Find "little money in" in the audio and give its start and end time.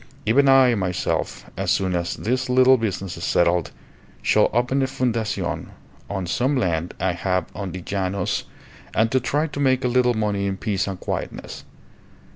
9.87-10.57